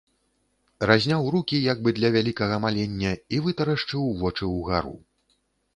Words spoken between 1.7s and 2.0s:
бы